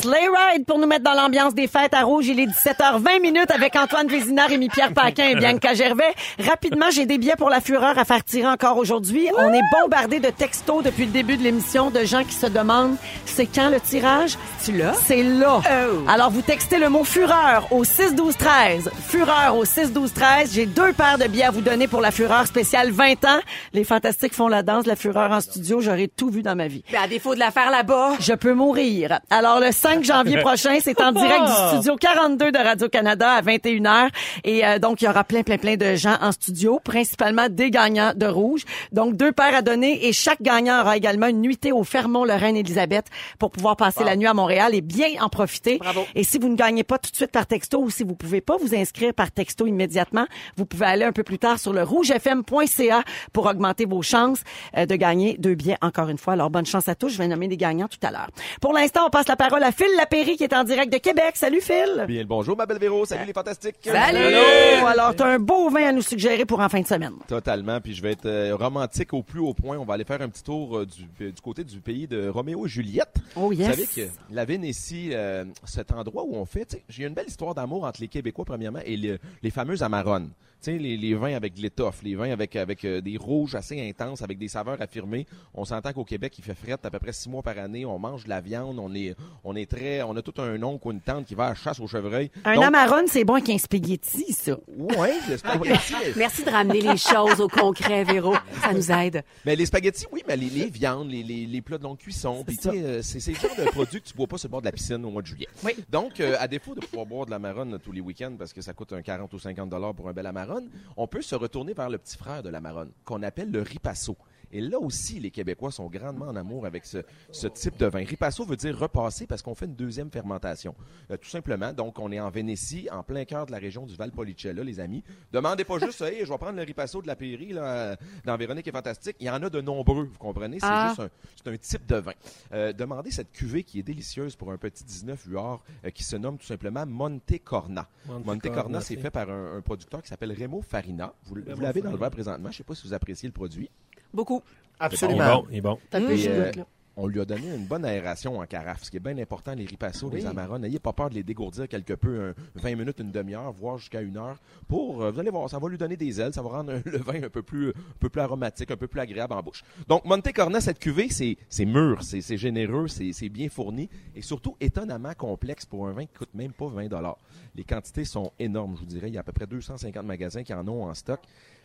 [0.00, 2.26] Sleigh Ride pour nous mettre dans l'ambiance des fêtes à Rouge.
[2.26, 6.12] Il est 17h20 minutes avec Antoine Vézinard, Rémi Pierre Paquin et Bianca Gervais.
[6.38, 9.28] Rapidement, j'ai des billets pour la Fureur à faire tirer encore aujourd'hui.
[9.38, 12.96] On est bombardé de textos depuis le début de l'émission de gens qui se demandent
[13.24, 14.36] c'est quand le tirage?
[14.64, 14.94] Tu l'as?
[14.94, 15.60] C'est là.
[15.64, 16.04] Oh.
[16.08, 18.88] Alors, vous textez le mot Fureur au 6-12-13.
[19.08, 20.52] Fureur au 6-12-13.
[20.52, 23.40] J'ai deux paires de billets à vous donner pour la Fureur spéciale 20 ans.
[23.72, 25.80] Les Fantastiques font la danse, la Fureur en studio.
[25.80, 26.84] J'aurais tout vu dans ma vie.
[26.92, 28.12] Ben, à défaut de la faire là-bas.
[28.20, 29.18] Je peux mourir.
[29.30, 34.08] Alors, le 5 janvier prochain, c'est en direct du studio 42 de Radio-Canada à 21h.
[34.44, 37.70] Et euh, donc, il y aura plein, plein, plein de gens en studio, principalement des
[37.70, 38.62] gagnants de rouge.
[38.92, 43.06] Donc, deux paires à donner et chaque gagnant aura également une nuitée au Fermont-Lorraine-Élisabeth
[43.38, 45.78] pour pouvoir passer la nuit à Montréal et bien en profiter.
[45.78, 46.06] Bravo.
[46.14, 48.40] Et si vous ne gagnez pas tout de suite par texto ou si vous pouvez
[48.40, 51.82] pas vous inscrire par texto immédiatement, vous pouvez aller un peu plus tard sur le
[51.82, 54.40] rougefm.ca pour augmenter vos chances
[54.76, 56.32] euh, de gagner deux billets encore une fois.
[56.32, 57.10] Alors bonne chance à tous.
[57.10, 58.30] Je vais nommer des gagnants tout à l'heure.
[58.60, 61.32] Pour l'instant, on passe la parole à Phil Lapéry qui est en direct de Québec.
[61.34, 62.04] Salut Phil.
[62.06, 63.04] Bien le bonjour, ma belle Véro.
[63.04, 63.76] Salut les fantastiques.
[63.82, 64.18] Salut!
[64.18, 64.86] Hello.
[64.86, 67.14] Alors, t'as un beau vin à nous suggérer pour en fin de semaine.
[67.26, 67.80] Totalement.
[67.80, 69.76] Puis je vais être euh, romantique au plus haut point.
[69.78, 72.28] On va aller faire un petit tour euh, du, euh, du côté du pays de
[72.28, 73.14] Roméo et Juliette.
[73.36, 73.66] Oh yes.
[73.68, 77.14] Vous savez que la Vénétie, euh, cet endroit où on fait, tu sais, j'ai une
[77.14, 80.30] belle histoire d'amour entre les Québécois premièrement et le- les fameuses Amarones.
[80.64, 83.86] Sais, les, les vins avec de l'étoffe, les vins avec avec euh, des rouges assez
[83.86, 85.26] intenses, avec des saveurs affirmées.
[85.52, 87.84] On s'entend qu'au Québec, il fait fret à peu près six mois par année.
[87.84, 88.78] On mange de la viande.
[88.78, 91.44] On est on est très, on a tout un oncle ou une tante qui va
[91.44, 92.30] à la chasse au chevreuil.
[92.46, 94.56] Un Donc, amarone, c'est bon avec un spaghetti, ça.
[94.74, 95.94] Ouais, le spaghetti.
[96.16, 98.34] Merci de ramener les choses au concret, Véro.
[98.62, 99.22] Ça nous aide.
[99.44, 102.42] Mais les spaghettis, oui, mais les, les viandes, les, les, les plats de longue cuisson,
[102.42, 104.52] puis tu sais, euh, c'est le genre de produit que tu bois pas sur le
[104.52, 105.48] bord de la piscine au mois de juillet.
[105.62, 105.72] Oui.
[105.90, 108.62] Donc, euh, à défaut de pouvoir boire de la marronne tous les week-ends parce que
[108.62, 110.53] ça coûte un 40 ou 50 dollars pour un bel amarone,
[110.96, 114.16] on peut se retourner vers le petit frère de la marronne, qu'on appelle le ripasso.
[114.52, 116.98] Et là aussi, les Québécois sont grandement en amour avec ce,
[117.30, 118.04] ce type de vin.
[118.04, 120.74] Ripasso veut dire repasser parce qu'on fait une deuxième fermentation.
[121.10, 123.94] Euh, tout simplement, donc on est en Vénétie, en plein cœur de la région du
[123.96, 125.02] Valpolicella, les amis.
[125.32, 128.66] Demandez pas juste, hey, je vais prendre le ripasso de la Pairie là, dans Véronique
[128.68, 129.16] est fantastique.
[129.20, 130.58] Il y en a de nombreux, vous comprenez?
[130.60, 130.94] C'est Ah.
[130.96, 131.10] juste
[131.46, 132.12] un, type de vin.
[132.52, 136.16] Euh, demandez cette cuvée qui est délicieuse pour un petit 19 huard euh, qui se
[136.16, 137.88] nomme tout simplement Monte Corna.
[138.06, 141.12] Monte Monte Corna, Corna, c'est fait par un, un producteur qui s'appelle Remo Farina.
[141.24, 142.50] Vous, vous l'avez dans le verre présentement.
[142.50, 143.70] Je sais pas si vous appréciez le produit.
[144.14, 144.42] Beaucoup.
[144.46, 145.36] Il est Absolument.
[145.42, 145.78] bon, il est bon.
[145.94, 146.66] Euh, là.
[146.96, 149.66] on lui a donné une bonne aération en carafe, ce qui est bien important, les
[149.66, 150.62] ripassos, les amarones.
[150.62, 154.00] N'ayez pas peur de les dégourdir quelque peu, un 20 minutes, une demi-heure, voire jusqu'à
[154.00, 154.38] une heure.
[154.68, 156.98] Pour, euh, vous allez voir, ça va lui donner des ailes, ça va rendre le
[156.98, 159.64] vin un peu plus, un peu plus aromatique, un peu plus agréable en bouche.
[159.88, 163.88] Donc, Monte Corna, cette cuvée, c'est, c'est mûr, c'est, c'est généreux, c'est, c'est bien fourni
[164.14, 167.18] et surtout étonnamment complexe pour un vin qui coûte même pas 20 dollars.
[167.56, 169.08] Les quantités sont énormes, je vous dirais.
[169.08, 171.20] Il y a à peu près 250 magasins qui en ont en stock.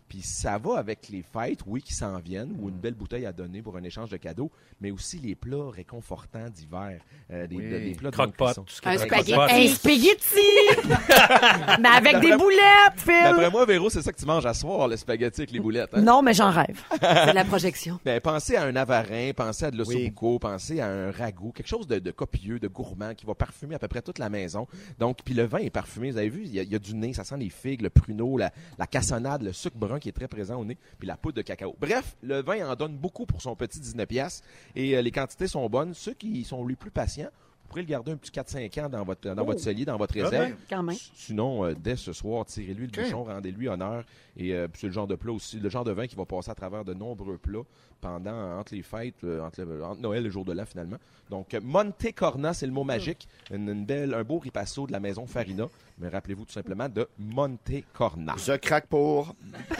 [0.09, 3.31] Puis ça va avec les fêtes, oui, qui s'en viennent, ou une belle bouteille à
[3.31, 4.49] donner pour un échange de cadeaux,
[4.81, 6.99] mais aussi les plats réconfortants d'hiver,
[7.31, 7.69] euh, des, Oui.
[7.69, 9.33] des plats de est Un spaghetti.
[9.35, 10.79] Un spaghetti!
[11.79, 13.13] mais avec des boulettes, Phil!
[13.23, 15.93] D'après moi, Véro, c'est ça que tu manges à soir, le spaghetti avec les boulettes.
[15.93, 16.01] hein?
[16.01, 16.81] Non, mais j'en rêve.
[16.99, 17.99] C'est de la projection.
[18.03, 21.87] Ben, pensez à un avarin, pensez à de l'ossobuco, pensez à un ragoût, quelque chose
[21.87, 24.67] de, de copieux, de gourmand, qui va parfumer à peu près toute la maison.
[24.97, 26.11] Donc, puis le vin est parfumé.
[26.11, 27.81] Vous avez vu, il y, a, il y a du nez, ça sent les figues,
[27.81, 31.07] le pruneau, la, la cassonade, le sucre brun qui est très présent au nez, puis
[31.07, 31.75] la poudre de cacao.
[31.79, 35.47] Bref, le vin en donne beaucoup pour son petit 19 piastres et euh, les quantités
[35.47, 35.93] sont bonnes.
[35.93, 37.29] Ceux qui sont les plus patients,
[37.69, 40.53] pourrez le garder un petit 4-5 ans dans votre, dans votre cellier, dans votre réserve.
[40.69, 40.95] Quand même.
[41.15, 44.03] Sinon, euh, dès ce soir, tirez-lui le bouchon, rendez-lui honneur.
[44.35, 46.49] Et euh, c'est le genre de plat aussi, le genre de vin qui va passer
[46.51, 47.63] à travers de nombreux plats
[48.01, 50.95] pendant, entre les fêtes, euh, entre, le- entre Noël et le jour de l'an finalement.
[51.29, 53.27] Donc, euh, Monte Corna, c'est le mot magique.
[53.51, 55.67] Une, une belle, un beau ripasso de la maison Farina.
[55.97, 58.35] Mais rappelez-vous tout simplement de Monte Corna.
[58.37, 59.35] Je craque pour.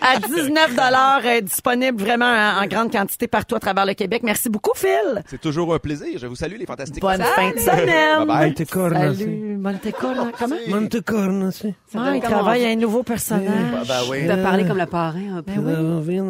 [0.00, 4.22] à 19 euh, disponible vraiment en, en grande quantité partout à travers le Québec.
[4.22, 5.22] Merci beaucoup, Phil.
[5.26, 6.18] C'est toujours un plaisir.
[6.18, 6.45] Je vous salue.
[6.46, 7.02] Salut les fantastiques.
[7.02, 8.18] Bonne fin de semaine.
[8.18, 8.48] Bye bye.
[8.48, 10.30] Monte Corna, Salut, Montecorno.
[10.38, 10.56] Comment?
[10.68, 11.74] Monte Corna, si.
[11.94, 13.88] Ah, il travaille à un nouveau personnage.
[13.88, 14.26] Ben oui.
[14.42, 15.52] Parler comme le parrain un peu.
[15.60, 16.20] Ben oui.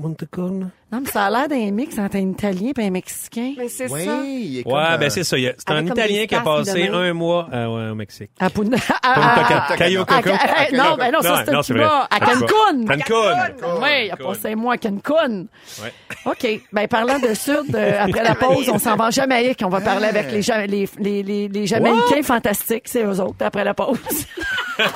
[0.00, 0.70] Monte Corna.
[0.92, 3.54] Non, mais ça a l'air d'un mix entre un Italien et un Mexicain.
[3.56, 4.20] Mais c'est Oui, ça.
[4.24, 5.38] il est comme, Ouais, euh, ben c'est ça.
[5.38, 8.30] il y a- C'est un Italien qui a passé un mois euh, ouais, au Mexique.
[8.38, 8.76] À Punta...
[10.72, 11.62] Non, ben non, ça c'est vrai.
[11.64, 12.08] Cuba.
[12.10, 12.20] À.
[12.20, 12.84] Cancun.
[12.86, 13.54] Cancun.
[13.80, 15.46] Oui, il a passé un mois à Cancun.
[16.26, 16.46] OK.
[16.72, 19.62] Ben, parlant de Sud, euh, après la pause, on s'en va en Jamaïque.
[19.64, 22.84] On va parler avec les, Ja- les, les, les, les Jamaïcains fantastiques.
[22.86, 23.98] C'est eux autres, après la pause.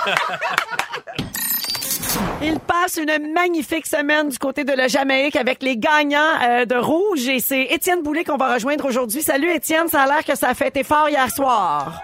[2.43, 6.77] Il passe une magnifique semaine du côté de la Jamaïque avec les gagnants euh, de
[6.77, 9.23] rouge et c'est Étienne Boulay qu'on va rejoindre aujourd'hui.
[9.23, 12.03] Salut Étienne, ça a l'air que ça a fêté fort hier soir.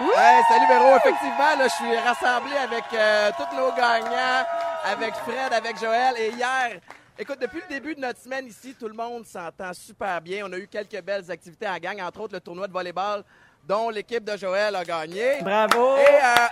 [0.00, 0.96] Ouais, salut Véro.
[0.96, 4.46] Effectivement, là, je suis rassemblé avec euh, tous nos gagnants,
[4.84, 6.14] avec Fred, avec Joël.
[6.18, 6.80] Et hier,
[7.18, 10.46] écoute, depuis le début de notre semaine ici, tout le monde s'entend super bien.
[10.46, 13.22] On a eu quelques belles activités en gang, entre autres le tournoi de volleyball
[13.68, 15.42] dont l'équipe de Joël a gagné.
[15.42, 15.96] Bravo.
[15.96, 16.46] Et, euh,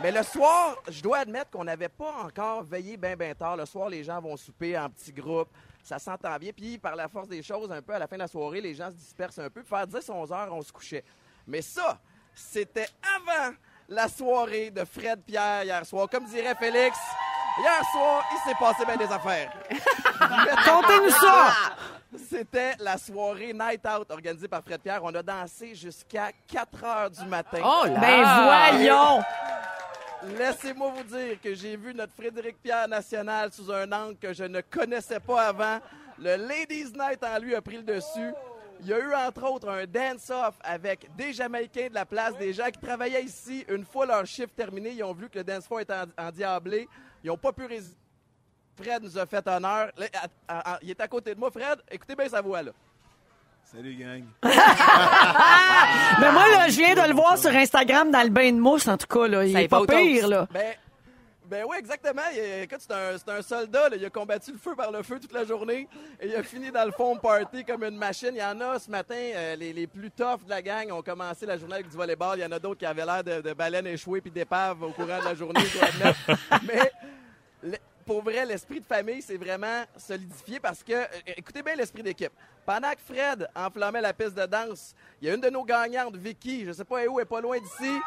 [0.00, 3.56] mais le soir, je dois admettre qu'on n'avait pas encore veillé bien, bien tard.
[3.56, 5.48] Le soir, les gens vont souper en petits groupes.
[5.82, 6.52] Ça s'entend bien.
[6.52, 8.74] Puis, par la force des choses, un peu à la fin de la soirée, les
[8.74, 9.62] gens se dispersent un peu.
[9.62, 11.04] Faire 10-11 heures, on se couchait.
[11.46, 11.98] Mais ça,
[12.34, 13.54] c'était avant
[13.88, 16.08] la soirée de Fred Pierre hier soir.
[16.08, 16.96] Comme dirait Félix,
[17.58, 19.52] hier soir, il s'est passé bien des affaires.
[20.64, 21.52] Contez-nous ça.
[22.28, 25.00] C'était la soirée Night Out organisée par Fred Pierre.
[25.02, 27.60] On a dansé jusqu'à 4 heures du matin.
[27.64, 28.00] Oh là!
[28.00, 29.22] Ben voyons.
[30.38, 34.44] Laissez-moi vous dire que j'ai vu notre Frédéric Pierre national sous un angle que je
[34.44, 35.80] ne connaissais pas avant.
[36.18, 38.32] Le Ladies Night en lui a pris le dessus.
[38.80, 42.52] Il y a eu entre autres un dance-off avec des Jamaïcains de la place, des
[42.52, 43.64] gens qui travaillaient ici.
[43.68, 46.88] Une fois leur chiffre terminé, ils ont vu que le dance floor était en- endiablé.
[47.22, 47.96] Ils n'ont pas pu résister.
[48.76, 49.90] Fred nous a fait honneur.
[50.82, 51.50] Il est à côté de moi.
[51.50, 52.72] Fred, écoutez bien sa voix, là.
[53.74, 54.22] Salut, gang.
[54.42, 54.50] Mais
[56.32, 58.98] moi, là, je viens de le voir sur Instagram dans le bain de mousse, en
[58.98, 59.26] tout cas.
[59.26, 59.44] Là.
[59.46, 60.46] Il Ça est est pas pire, là.
[60.52, 60.74] Ben,
[61.46, 62.20] ben oui, exactement.
[62.34, 63.88] Il est- écoute, c'est un, c'est un soldat.
[63.88, 63.96] là.
[63.96, 65.88] Il a combattu le feu par le feu toute la journée.
[66.20, 68.30] Et il a fini dans le fond party comme une machine.
[68.32, 71.02] Il y en a ce matin, euh, les, les plus toughs de la gang ont
[71.02, 72.38] commencé la journée avec du volleyball.
[72.38, 74.90] Il y en a d'autres qui avaient l'air de, de baleines échouées puis d'épaves au
[74.90, 75.60] courant de la journée.
[75.60, 76.18] je dois admettre.
[76.66, 76.90] Mais
[77.62, 82.02] le- pour vrai, l'esprit de famille, c'est vraiment solidifié parce que, euh, écoutez bien l'esprit
[82.02, 82.32] d'équipe.
[82.64, 86.16] Pendant que Fred enflammait la piste de danse, il y a une de nos gagnantes,
[86.16, 87.98] Vicky, je sais pas où, elle est pas loin d'ici.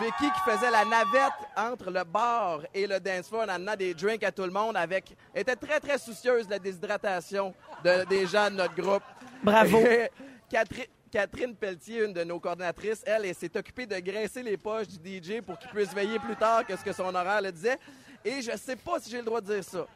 [0.00, 3.94] Vicky qui faisait la navette entre le bar et le dance floor en amenant des
[3.94, 8.26] drinks à tout le monde avec était très très soucieuse de la déshydratation de- des
[8.26, 9.02] gens de notre groupe.
[9.42, 9.78] Bravo.
[10.50, 10.86] Catherine,
[11.18, 14.96] Catherine Pelletier, une de nos coordinatrices, elle, elle s'est occupée de graisser les poches du
[15.20, 17.78] DJ pour qu'il puisse veiller plus tard que ce que son horaire le disait.
[18.24, 19.86] Et je sais pas si j'ai le droit de dire ça,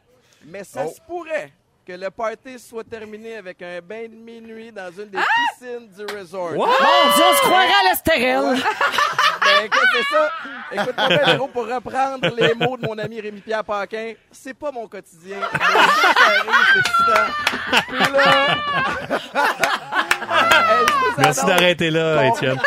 [0.45, 0.93] mais ça Oh.
[0.95, 1.51] se pourrait
[1.85, 5.17] que le party soit terminé avec un bain de minuit dans une des
[5.57, 6.51] piscines du resort.
[6.53, 8.63] Mon Dieu, on se croirait à l'estérel.
[9.41, 10.29] Ben, écoute, c'est ça.
[10.73, 14.85] Écoute-moi bien, Véro, pour reprendre les mots de mon ami Rémi-Pierre Paquin, c'est pas mon
[14.87, 15.37] quotidien.
[15.39, 17.27] Mais ça arrive, c'est excitant.
[17.87, 18.29] Puis là...
[20.69, 22.57] Hey, je vous Merci d'arrêter là, Étienne.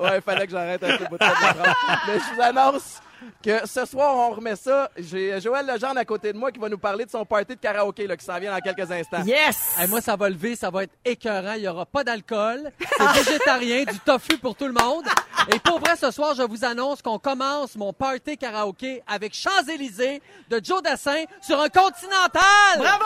[0.00, 3.00] ouais, fallait que j'arrête un peu de Mais je vous annonce
[3.42, 4.90] que ce soir, on remet ça.
[4.96, 7.60] J'ai Joël Legendre à côté de moi qui va nous parler de son party de
[7.60, 9.22] karaoké là, qui s'en vient dans quelques instants.
[9.24, 9.74] Yes.
[9.78, 11.54] Hey, moi, ça va lever, ça va être écœurant.
[11.54, 12.70] Il n'y aura pas d'alcool.
[12.78, 15.04] C'est végétarien, du tofu pour tout le monde.
[15.52, 20.22] Et pour vrai, ce soir, je vous annonce qu'on commence mon party karaoké avec Champs-Élysées
[20.48, 22.42] de Joe Dassin sur un continental.
[22.78, 23.04] Bravo!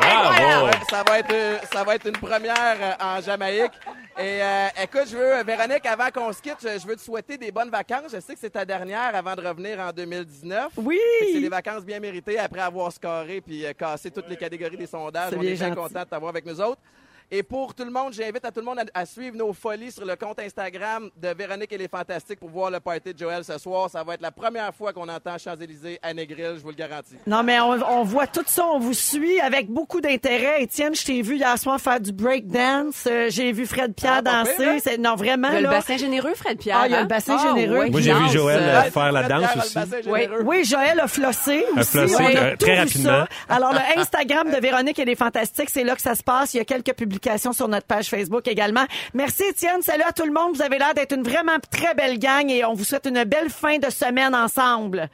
[0.00, 0.66] Bravo!
[0.66, 3.72] Ouais, ça va être euh, ça va être une première euh, en Jamaïque.
[4.18, 7.02] Et euh, écoute, je veux euh, Véronique, avant qu'on se quitte, je, je veux te
[7.02, 8.10] souhaiter des bonnes vacances.
[8.12, 10.68] Je sais que c'est ta dernière avant de revenir en 2019.
[10.78, 10.98] Oui.
[11.20, 14.86] C'est des vacances bien méritées après avoir scoré puis euh, cassé toutes les catégories des
[14.86, 15.34] sondages.
[15.36, 15.80] On bien est bien gentil.
[15.82, 16.80] content de t'avoir avec nous autres.
[17.30, 19.90] Et pour tout le monde, j'invite à tout le monde à, à suivre nos folies
[19.90, 23.42] sur le compte Instagram de Véronique et les Fantastiques pour voir le party de Joël
[23.44, 23.90] ce soir.
[23.90, 27.16] Ça va être la première fois qu'on entend Champs-Élysées à Negril, je vous le garantis.
[27.26, 30.62] Non, mais on, on voit tout ça, on vous suit avec beaucoup d'intérêt.
[30.62, 33.06] Étienne, je t'ai vu hier soir faire du breakdance.
[33.10, 34.54] Euh, J'ai vu Fred Pierre Ah, danser.
[34.56, 34.78] pire, hein?
[34.80, 35.70] C'est- Non, vraiment, Il y a le là.
[35.70, 36.78] bassin généreux, Fred Pierre.
[36.82, 37.06] Ah, il y a le hein?
[37.08, 37.78] bassin Ah, généreux.
[37.78, 40.08] ouais, Moi, j'ai vu Joël, euh, euh, faire la Fred danse le aussi.
[40.08, 40.20] Oui.
[40.44, 41.90] Oui, Joël a flossé A aussi.
[41.90, 43.10] flossé, a très vu rapidement.
[43.10, 43.28] ça.
[43.48, 46.54] Alors, le Instagram de Véronique et les Fantastiques, c'est là que ça se passe.
[46.54, 47.15] Il y a quelques publications
[47.52, 48.84] sur notre page Facebook également.
[49.14, 49.82] Merci, Étienne.
[49.82, 50.56] Salut à tout le monde.
[50.56, 53.50] Vous avez l'air d'être une vraiment très belle gang et on vous souhaite une belle
[53.50, 55.08] fin de semaine ensemble.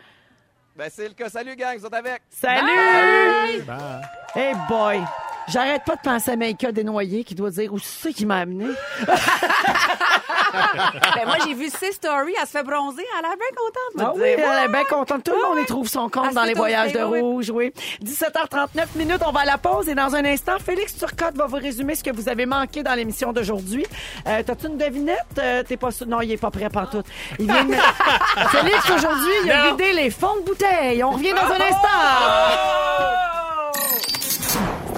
[0.76, 1.28] Ben, c'est le cas.
[1.28, 2.22] Salut, gang, vous êtes avec.
[2.30, 3.62] Salut!
[4.34, 5.02] Hey boy!
[5.48, 8.66] J'arrête pas de penser à Maïka Desnoyers qui doit dire où c'est qui m'a amené.
[11.14, 12.34] Ben, moi, j'ai vu ses stories.
[12.38, 13.02] Elle se fait bronzer.
[13.16, 14.52] Elle l'air bien contente de Ah oui, dire.
[14.52, 15.24] elle est bien contente.
[15.24, 17.20] Tout le monde y trouve son compte Elle dans les voyages de oui.
[17.20, 17.72] rouge, oui.
[18.04, 21.56] 17h39 minutes, on va à la pause et dans un instant, Félix Turcotte va vous
[21.56, 23.86] résumer ce que vous avez manqué dans l'émission d'aujourd'hui.
[24.26, 25.16] Euh, T'as-tu une devinette?
[25.38, 26.06] Euh, T'es pas sûr?
[26.06, 27.06] Non, il est pas prêt pantoute.
[27.38, 27.72] Il vient de...
[28.48, 31.02] Félix, aujourd'hui, il a vidé les fonds de bouteille.
[31.02, 33.21] On revient dans un instant.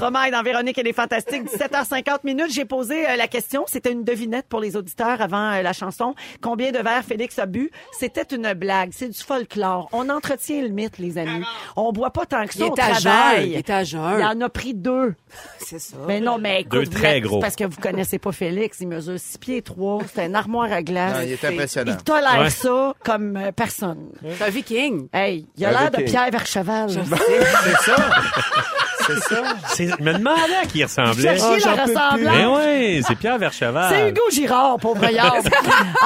[0.04, 1.44] Stromae dans Véronique, elle est fantastique.
[1.44, 2.50] 17h50 minutes.
[2.52, 3.64] J'ai posé euh, la question.
[3.66, 6.14] C'était une devinette pour les auditeurs avant euh, la chanson.
[6.42, 7.70] Combien de verres Félix a bu?
[7.98, 8.90] C'était une blague.
[8.92, 9.88] C'est du folklore.
[9.92, 11.42] On entretient le mythe, les amis.
[11.76, 13.46] On boit pas tant que ça Il est à jeun.
[13.48, 14.18] Il est à jeun.
[14.18, 15.14] Il en a pris deux.
[15.58, 15.96] C'est ça.
[16.06, 17.36] Mais non, mais écoute, Deux vous très êtes- gros.
[17.36, 18.76] c'est parce que vous connaissez pas Félix.
[18.80, 20.00] Il mesure 6 pieds 3.
[20.14, 21.16] C'est une armoire à glace.
[21.16, 21.92] Non, il est impressionnant.
[21.98, 22.50] Il tolère Ouais.
[22.50, 24.10] ça comme euh, personne.
[24.36, 25.08] C'est un viking.
[25.14, 26.10] Hey, il a Un l'air de viking.
[26.12, 26.90] Pierre Vercheval.
[27.64, 27.96] C'est ça.
[29.06, 29.42] C'est ça.
[29.68, 31.36] C'est- Je me demandais à qui il ressemblait.
[31.36, 31.96] Cherchiez j'en la peux plus.
[32.00, 32.36] ressemblance.
[32.36, 33.94] Mais oui, c'est Pierre Vercheval.
[33.94, 35.46] C'est Hugo Girard, pauvre yard.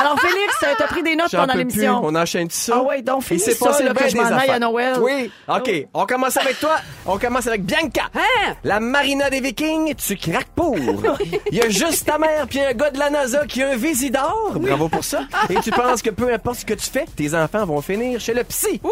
[0.01, 2.01] Alors, Félix, t'as pris des notes pendant l'émission.
[2.01, 2.09] plus.
[2.09, 2.75] On enchaîne tout ça.
[2.79, 4.95] Ah ouais, donc Il finis s'est ça, passé là, que je m'en aille à Noël.
[5.01, 5.31] Oui.
[5.49, 5.71] OK.
[5.95, 6.77] On commence avec toi.
[7.07, 8.03] On commence avec Bianca.
[8.15, 8.55] Hein?
[8.65, 10.77] La marina des Vikings, tu craques pour.
[11.51, 13.77] Il y a juste ta mère puis un gars de la NASA qui a un
[13.77, 14.53] Vésidor.
[14.57, 15.21] Bravo pour ça.
[15.51, 18.35] Et tu penses que peu importe ce que tu fais, tes enfants vont finir chez
[18.35, 18.81] le psy.
[18.83, 18.91] Oui!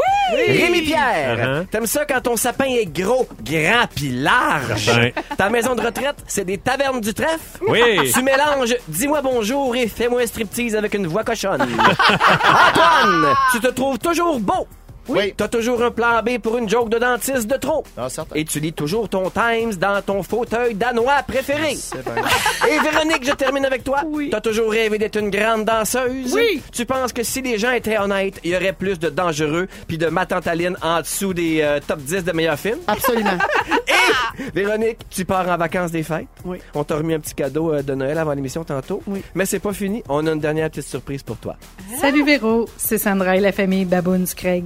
[0.48, 1.66] Rémi Pierre, Uh-huh.
[1.66, 4.84] t'aimes ça quand ton sapin est gros, grand puis large.
[4.84, 5.10] Certain.
[5.36, 7.58] Ta maison de retraite, c'est des tavernes du trèfle?
[7.66, 8.12] Oui.
[8.12, 11.62] Tu mélanges dis-moi bonjour et fais-moi un striptease avec une voix cochonne.
[11.62, 14.68] Antoine, tu te trouves toujours beau.
[15.08, 15.34] Oui.
[15.36, 17.84] T'as toujours un plan B pour une joke de dentiste de trop.
[17.96, 18.34] Ah, certain.
[18.34, 21.74] Et tu lis toujours ton Times dans ton fauteuil danois préféré.
[21.76, 22.14] C'est bien.
[22.68, 24.02] Et Véronique, je termine avec toi.
[24.06, 24.30] Oui.
[24.30, 26.34] T'as toujours rêvé d'être une grande danseuse.
[26.34, 26.62] Oui.
[26.72, 29.98] Tu penses que si les gens étaient honnêtes, il y aurait plus de dangereux puis
[29.98, 32.78] de matantaline en dessous des euh, top 10 de meilleurs films?
[32.86, 33.38] Absolument.
[33.88, 36.26] Et Véronique, tu pars en vacances des fêtes.
[36.44, 36.58] Oui.
[36.74, 39.02] On t'a remis un petit cadeau euh, de Noël avant l'émission tantôt.
[39.06, 39.22] Oui.
[39.34, 40.02] Mais c'est pas fini.
[40.08, 41.56] On a une dernière petite surprise pour toi.
[42.00, 44.64] Salut Véro, c'est Sandra et la famille Baboons Craig.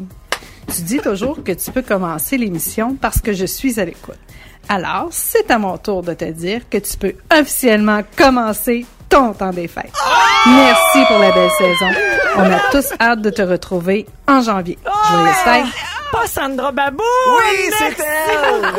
[0.74, 4.18] Tu dis toujours que tu peux commencer l'émission parce que je suis à l'écoute.
[4.68, 9.50] Alors, c'est à mon tour de te dire que tu peux officiellement commencer ton temps
[9.50, 9.92] des fêtes.
[10.46, 11.88] Merci pour la belle saison.
[12.37, 14.78] On a tous hâte de te retrouver en janvier.
[15.11, 15.99] Joyeuses fêtes!
[16.12, 17.03] Pas Sandra Babou!
[17.29, 18.70] Oui, Merci c'est elle!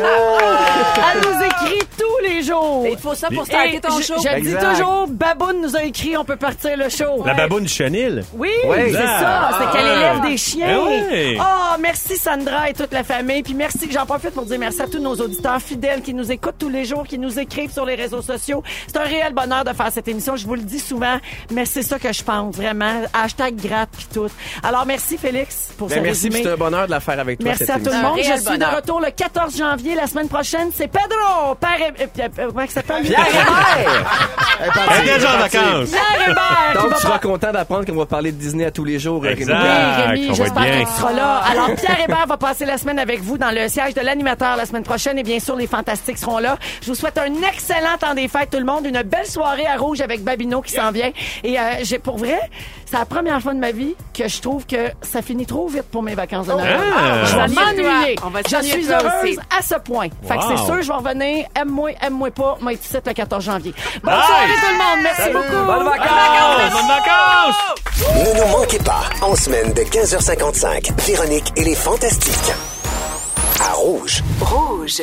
[1.14, 2.86] Elle nous écrit tous les jours.
[2.90, 4.14] Il faut ça pour starter ton je- show.
[4.22, 7.22] Je, dis toujours, Baboune nous a écrit, on peut partir le show.
[7.24, 8.22] La baboune chenille.
[8.34, 8.76] Oui, Oui.
[8.92, 9.50] c'est Ah.
[9.50, 9.58] ça.
[9.58, 10.78] C'est qu'elle élève des chiens.
[10.86, 11.38] Oui.
[11.40, 13.42] Oh, merci Sandra et toute la famille.
[13.42, 16.58] Puis merci, j'en profite pour dire merci à tous nos auditeurs fidèles qui nous écoutent
[16.58, 18.62] tous les jours, qui nous écrivent sur les réseaux sociaux.
[18.86, 20.36] C'est un réel bonheur de faire cette émission.
[20.36, 21.18] Je vous le dis souvent,
[21.50, 23.02] mais c'est ça que je pense, vraiment.
[23.14, 24.28] Hashtag gratte puis tout.
[24.62, 26.34] Alors, merci Félix pour Ben, ce merci, résumé.
[26.34, 27.48] puis c'est un bonheur de la faire avec toi.
[27.50, 28.18] Merci à tout le monde.
[28.18, 29.94] Je suis de retour le 14 janvier.
[29.94, 31.54] La semaine prochaine, c'est Pedro.
[31.60, 32.02] Père et...
[32.02, 33.02] euh, euh, comment il s'appelle?
[33.02, 34.04] Pierre Hébert!
[35.00, 35.90] Elle est déjà en vacances.
[35.90, 36.82] Pierre Hébert.
[36.82, 39.22] Donc, tu seras content d'apprendre qu'on va parler de Disney à tous les jours.
[39.22, 39.44] Rémi.
[39.44, 41.36] Oui, Rémi, j'espère que tu seras là.
[41.50, 44.66] Alors, Pierre Hébert va passer la semaine avec vous dans le siège de l'animateur la
[44.66, 45.18] semaine prochaine.
[45.18, 46.56] Et bien sûr, les Fantastiques seront là.
[46.80, 48.84] Je vous souhaite un excellent temps des fêtes, tout le monde.
[48.86, 51.10] Une belle soirée à Rouge avec Babino qui s'en vient.
[51.44, 52.38] Et euh, j'ai pour vrai,
[52.92, 55.84] c'est la première fois de ma vie que je trouve que ça finit trop vite
[55.90, 56.78] pour mes vacances de Noël.
[56.94, 57.24] Ah.
[57.24, 58.16] Je vais m'ennuyer.
[58.50, 59.38] Je suis heureuse aussi.
[59.58, 60.08] à ce point.
[60.28, 61.46] Fait que c'est sûr, je vais revenir.
[61.58, 62.58] Aime-moi, aime-moi pas.
[62.60, 63.72] Moi, ici le 14 janvier.
[64.04, 64.26] Bonne Nice.
[64.26, 65.02] soirée tout le monde.
[65.02, 65.66] Merci beaucoup.
[65.66, 66.72] Bonnes vacances!
[66.72, 68.34] Bonnes vacances!
[68.34, 72.52] Ne nous manquez pas, en semaine de 15h55, Véronique et les Fantastiques.
[73.60, 74.22] À Rouge.
[74.42, 75.02] Rouge.